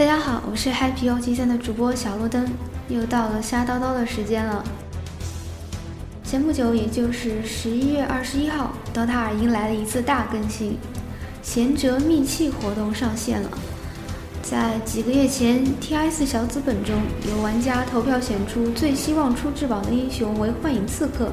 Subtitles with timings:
[0.00, 2.48] 大家好我是 Happy 幺七三的主播小路灯，
[2.88, 4.64] 又到了瞎叨叨的时间了。
[6.24, 10.78] 前不久，也就是十一月二十一号，DOTA 二迎来了一次大更新，
[11.42, 13.50] 贤者秘器活动上线了。
[14.42, 16.94] 在几个月前，TI 四小资本中
[17.28, 21.30] 有玩家投票选出最希望出至宝的英雄为幻影刺客，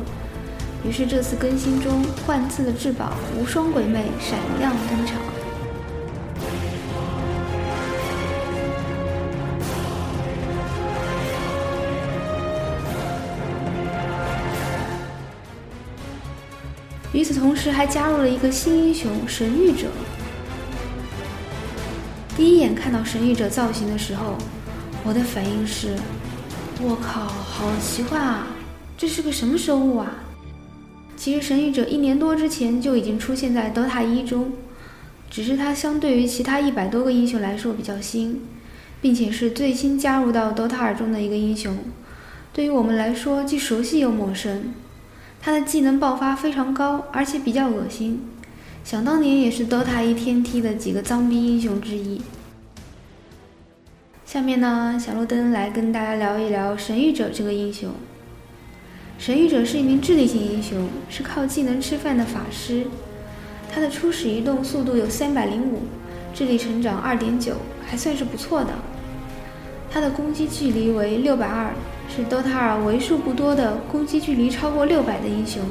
[0.86, 5.37] 于是这次更新中，幻刺的至宝无双鬼魅闪亮登场。
[17.14, 19.88] 与此同时，还加入了一个新英雄神谕者。
[22.36, 24.36] 第一眼看到神谕者造型的时候，
[25.04, 25.96] 我的反应是：
[26.82, 28.48] 我靠，好奇幻啊！
[28.98, 30.12] 这是个什么生物啊？
[31.16, 34.52] 其实神谕者一年多之前就已经出现在 DOTA 一中，
[35.32, 38.42] 只是它相对于其他一百多个英雄来说比较新，
[39.02, 41.78] 并且是最新加入到 DOTA 二中的一个英雄，
[42.54, 44.74] 对于我们来说既熟悉又陌生。
[45.48, 48.22] 他的技能爆发非常高，而且比较恶心。
[48.84, 52.22] 想当年也是 DOTA 一天梯的几个脏逼英雄之一。
[54.26, 57.92] 下面呢，小路灯来跟大家聊一聊神谕者这个英雄。
[59.18, 62.86] 神谕者是一名智力型英雄，是靠技能吃饭的法师。
[63.72, 65.84] 他的初始移动速度有三百零五，
[66.34, 67.54] 智力成长二点九，
[67.88, 68.74] 还算是不错的。
[69.90, 71.74] 他的攻击距离为六百二。
[72.10, 75.62] 是 DOTA 二为数不多的攻击距离超过六百的英雄。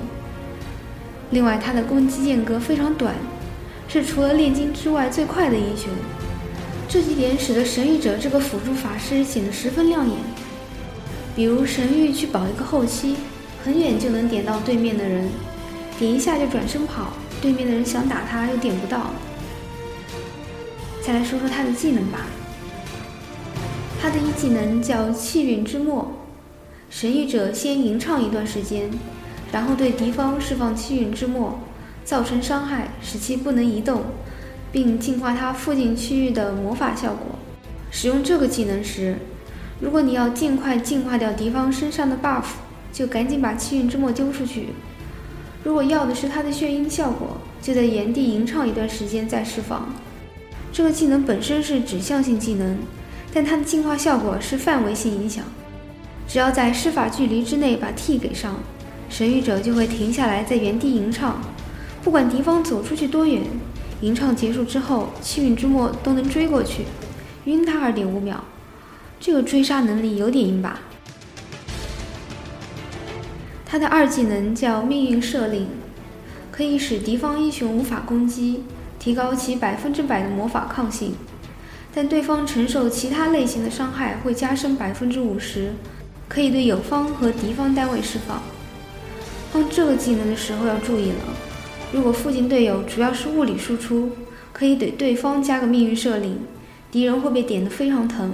[1.30, 3.14] 另外，他的攻击间隔非常短，
[3.88, 5.91] 是除了炼金之外最快的英雄。
[6.88, 10.16] 这几点使得神域者这个辅助法师显得十分亮眼。
[11.34, 13.16] 比如神域去保一个后期，
[13.64, 15.28] 很远就能点到对面的人，
[15.98, 17.08] 点一下就转身跑，
[17.42, 19.10] 对面的人想打他又点不到。
[21.02, 22.20] 再来说说他的技能吧，
[24.00, 26.10] 他的一技能叫气运之末。
[26.88, 28.91] 神谕者先吟唱一段时间，
[29.52, 31.58] 然后对敌方释放气运之末，
[32.04, 34.02] 造成伤害，使其不能移动，
[34.72, 37.38] 并净化它附近区域的魔法效果。
[37.91, 39.16] 使用这个技能时，
[39.80, 42.44] 如果你要尽快净化掉敌方身上的 buff，
[42.92, 44.69] 就赶紧把气运之末丢出去；
[45.62, 49.92] 如果要的是它的眩晕效果，就在原地吟唱一段时间再释放。
[50.72, 52.78] 这个技能本身是指向性技能，
[53.34, 55.44] 但它的净化效果是范围性影响。
[56.28, 58.56] 只要在施法距离之内把 T 给上，
[59.09, 61.41] 神域者就会停下来在原地吟唱，
[62.03, 63.42] 不管敌方走出去多远，
[64.00, 66.84] 吟唱结束之后，气运之末都能追过去，
[67.44, 68.42] 晕他二点五秒。
[69.19, 70.81] 这个追杀能力有点硬吧？
[73.64, 75.69] 他的二技能叫命运设令，
[76.50, 78.64] 可以使敌方英雄无法攻击，
[78.98, 81.14] 提高其百分之百的魔法抗性，
[81.94, 85.72] 但对方承受其他类型的伤害会加深百分之五十。
[86.28, 88.42] 可以对友方和敌方单位释放。
[89.53, 91.16] 放这个技能的时候要注意了，
[91.92, 94.10] 如果附近队友主要是物理输出，
[94.53, 96.38] 可以给对方加个命运射令，
[96.91, 98.32] 敌人会被点得非常疼。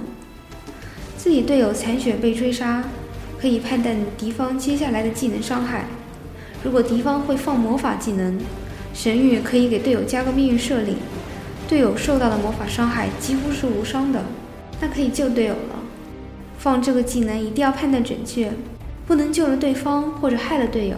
[1.17, 2.83] 自己队友残血被追杀，
[3.39, 5.85] 可以判断敌方接下来的技能伤害。
[6.63, 8.37] 如果敌方会放魔法技能，
[8.93, 10.95] 神域可以给队友加个命运射令，
[11.67, 14.23] 队友受到的魔法伤害几乎是无伤的，
[14.81, 15.82] 那可以救队友了。
[16.63, 18.49] 放这个技能一定要判断准确，
[19.05, 20.95] 不能救了对方或者害了队友，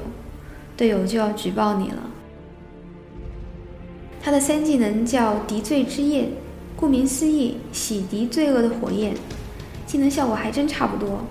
[0.77, 1.97] 队友就要举报你了。
[4.21, 6.29] 他的三技能叫敌罪之焰，
[6.75, 9.15] 顾名思义，洗涤罪恶的火焰。
[9.87, 11.21] 技能效果还真差不多。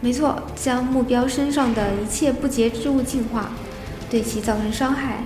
[0.00, 3.50] 没错，将目标身上的一切不洁之物净化，
[4.08, 5.24] 对其造成伤害，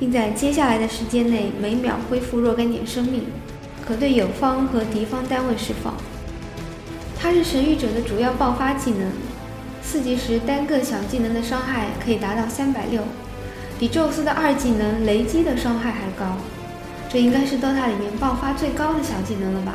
[0.00, 3.24] 并在接下来的时间内每秒恢复若干点生命，
[3.86, 5.92] 可对友方和敌方单位释放。
[7.22, 9.08] 它是神谕者的主要爆发技能，
[9.80, 13.00] 四级时单个小技能的伤害可以达到三百六，
[13.78, 16.36] 比宙斯的二技能雷击的伤害还高。
[17.08, 19.74] 这应该是 DOTA 里面爆发最高的小技能了吧？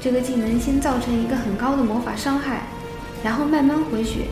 [0.00, 2.62] 这个技能先造成一个很高的魔法伤害，
[3.22, 4.26] 然后慢慢回血，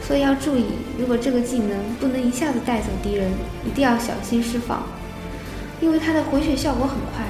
[0.00, 0.66] 所以要注意，
[0.96, 3.28] 如果这个技能不能一下子带走敌人，
[3.66, 4.84] 一定要小心释放，
[5.80, 7.24] 因为它的回血效果很快。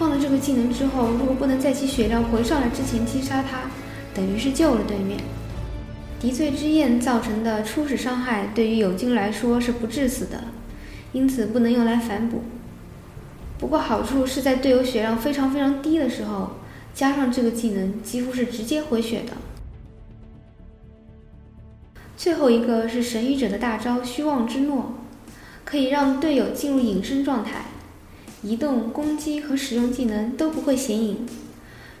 [0.00, 3.70] 放了这个技能之后，如果不能在其血量回上来之前击杀他，
[4.14, 5.20] 等于是救了对面。
[6.18, 10.44] 敌罪之焰造成的初始伤害对于友军来说是不致死的，
[11.12, 12.44] 因此不能用来反补。
[13.58, 16.52] 不过好处是在队友血量非常非常低的时候，
[16.94, 19.34] 加上这个技能几乎是直接回血的。
[22.16, 24.94] 最后一个是神谕者的大招虚妄之诺，
[25.66, 27.66] 可以让队友进入隐身状态。
[28.42, 31.26] 移动、攻击和使用技能都不会显影，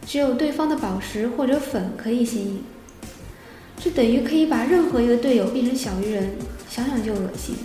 [0.06, 2.62] 只有对方的宝石或者粉可以显影。
[3.82, 6.30] 这等于可以把任何一个队友变成小鱼人，
[6.68, 7.56] 想想就恶心。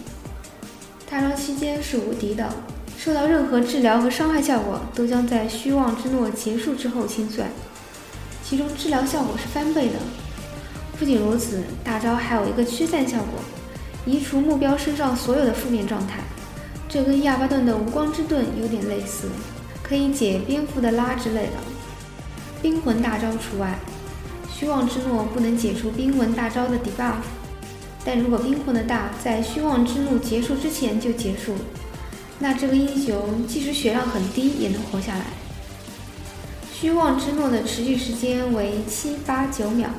[1.09, 2.49] 大招期间是无敌的，
[2.97, 7.49] 受到任何治疗和伤害效果都将在虚妄之诺结束之后清算，
[8.43, 9.93] 其中治疗效果是翻倍的。
[10.99, 13.39] 不仅如此，大招还有一个驱散效果，
[14.05, 16.19] 移除目标身上所有的负面状态。
[16.95, 19.27] 这跟亚巴顿的无光之盾有点类似，
[19.83, 21.51] 可以解蝙蝠的拉之类的。
[22.61, 23.77] 冰魂大招除外。
[24.49, 27.15] 虚妄之怒不能解除冰魂大招的 debuff，
[28.05, 31.55] 但如果冰魂的大在虚妄之怒结束之前就结束，
[32.39, 35.25] 那这个英雄即使血量很低也能活下来。
[36.73, 39.89] 虚妄之怒的持续时间为七八九秒，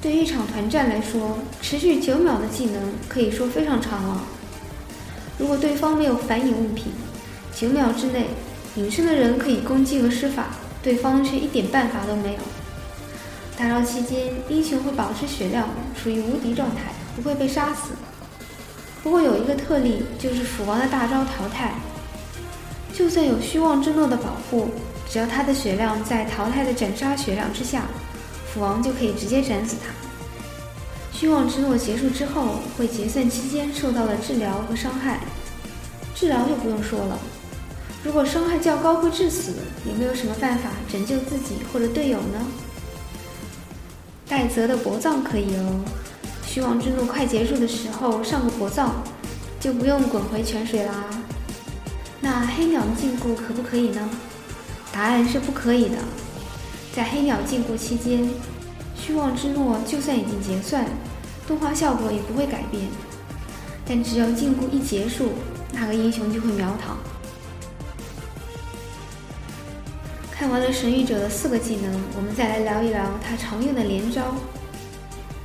[0.00, 4.24] 对于一场团战来说，持续九秒的技能可以说非常长了。
[5.38, 6.92] 如果对方没有反隐物品，
[7.54, 8.28] 九秒之内
[8.76, 10.48] 隐身的人可以攻击和施法，
[10.82, 12.38] 对方却一点办法都没有。
[13.58, 15.68] 大招期间，英雄会保持血量，
[16.00, 17.92] 处于无敌状态，不会被杀死。
[19.02, 21.72] 不过有一个特例，就是斧王的大招淘汰。
[22.94, 24.68] 就算有虚妄之诺的保护，
[25.08, 27.82] 只要他的血量在淘汰的斩杀血量之下，
[28.52, 29.92] 斧王就可以直接斩死他。
[31.22, 35.20] 虚妄之诺结束之后，会结算期间受到的治疗和伤害。
[36.16, 37.16] 治疗就不用说了，
[38.02, 39.52] 如果伤害较高会致死，
[39.88, 42.44] 有没有什么办法拯救自己或者队友呢？
[44.26, 45.84] 戴泽的薄葬可以哦，
[46.44, 48.90] 虚妄之怒快结束的时候上个薄葬，
[49.60, 51.04] 就不用滚回泉水啦。
[52.20, 54.10] 那黑鸟的禁锢可不可以呢？
[54.92, 55.98] 答案是不可以的。
[56.92, 58.28] 在黑鸟禁锢期间，
[59.04, 60.86] 虚妄之诺就算已经结算，
[61.44, 62.84] 动画效果也不会改变。
[63.84, 65.32] 但只要禁锢一结束，
[65.72, 66.96] 那个英雄就会秒躺。
[70.30, 74.36] 看完了神谕者的四个技能，我们再来聊一聊他常用的连招。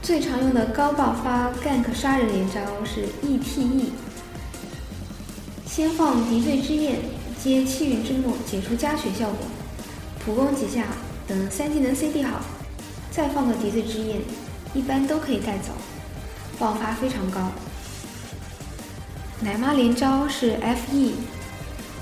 [0.03, 3.89] 最常用的高爆发 gank 杀人连招是 ETE，
[5.65, 7.00] 先放敌对之焰
[7.44, 9.39] 接气运之末解除加血效果，
[10.24, 10.86] 普攻几下，
[11.27, 12.39] 等三技能 CD 好，
[13.17, 14.19] 再放个敌罪之焰，
[14.75, 15.69] 一般都可以带走，
[16.59, 17.49] 爆发非常高。
[19.41, 21.13] 奶妈连招是 FE，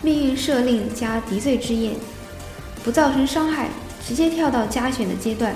[0.02, 1.94] 命运设令加敌罪之焰。
[2.84, 3.70] 不造成伤害，
[4.06, 5.56] 直接跳到加血的阶段，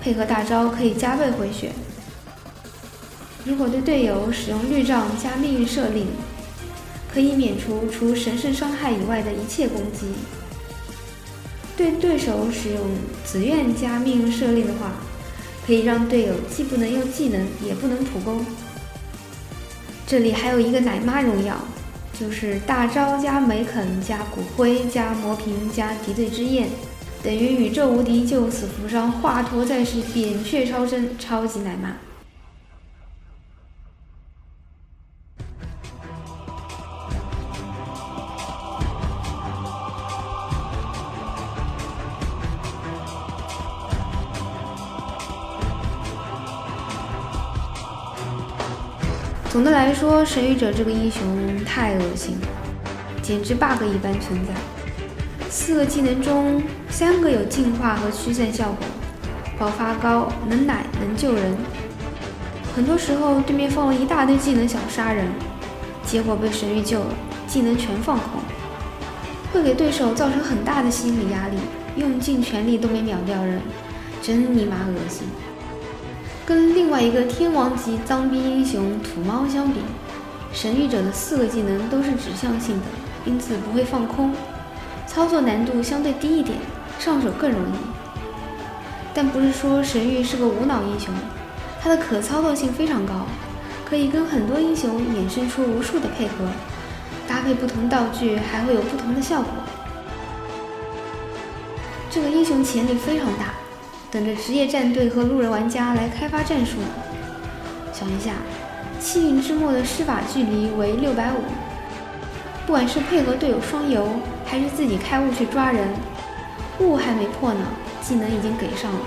[0.00, 1.72] 配合大招可以加倍回血。
[3.44, 6.06] 如果对队友使用绿杖加命运设令，
[7.12, 10.12] 可以免除除神圣伤害以外的一切攻击。
[11.76, 12.80] 对对手使用
[13.24, 14.92] 紫苑加命运设令的话，
[15.66, 18.44] 可以让队友既不能用技能，也不能普攻。
[20.06, 21.56] 这里还有一个奶妈荣耀。
[22.20, 26.68] 就是大招加梅肯加骨灰加魔瓶加敌对之焰，
[27.20, 31.96] 等于宇宙无敌救死扶伤华佗在世扁鹊超生超级奶妈。
[49.52, 52.48] 总的来说，神谕者这个英雄太恶心了，
[53.20, 54.54] 简直 bug 一般存在。
[55.50, 58.78] 四个技能中，三个有净化和驱散效果，
[59.58, 61.54] 爆发高，能奶能救人。
[62.74, 65.26] 很多时候，对面放了一大堆技能想杀人，
[66.02, 67.14] 结果被神谕救了，
[67.46, 68.40] 技能全放空，
[69.52, 71.58] 会给对手造成很大的心理压力，
[71.96, 73.60] 用尽全力都没秒掉人，
[74.22, 75.28] 真尼玛恶心。
[76.44, 79.78] 跟另外一个天王级脏逼英雄土猫相比，
[80.52, 82.86] 神域者的四个技能都是指向性的，
[83.24, 84.34] 因此不会放空，
[85.06, 86.58] 操作难度相对低一点，
[86.98, 87.74] 上手更容易。
[89.14, 91.14] 但不是说神域是个无脑英雄，
[91.80, 93.26] 它的可操作性非常高，
[93.84, 96.48] 可以跟很多英雄衍生出无数的配合，
[97.28, 99.50] 搭配不同道具还会有不同的效果。
[102.10, 103.61] 这个英雄潜力非常大。
[104.12, 106.76] 等着职业战队和路人玩家来开发战术。
[107.94, 108.32] 想一下，
[109.00, 111.38] 气运之末的施法距离为六百五，
[112.66, 114.06] 不管是配合队友双游，
[114.44, 115.88] 还是自己开雾去抓人，
[116.78, 117.60] 雾还没破呢，
[118.02, 119.00] 技能已经给上了，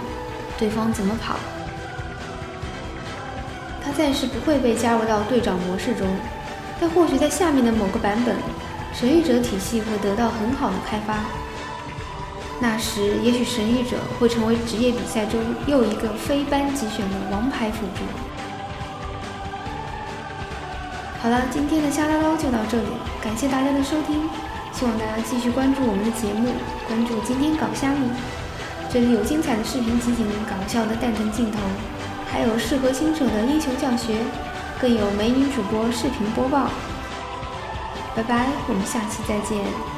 [0.58, 1.36] 对方怎么跑？
[3.84, 6.08] 他暂时不会被加入到队长模式中，
[6.82, 8.36] 但或许在下面的某个版本，
[8.92, 11.20] 神谕者体系会得到很好的开发。
[12.60, 18.04] 那时，也许神谕者会成为职业比赛中又一个非班级选的王牌辅助。
[21.22, 22.88] 好了，今天的瞎叨叨就到这里，
[23.22, 24.30] 感谢大家的收听，
[24.72, 26.54] 希望大家继续关注我们的节目，
[26.88, 28.08] 关注今天搞虾米。
[28.90, 31.58] 这里有精彩的视频集锦、搞笑的蛋疼镜头，
[32.32, 34.16] 还有适合新手的英雄教学，
[34.80, 36.70] 更有美女主播视频播报。
[38.16, 39.95] 拜拜，我们下期再见。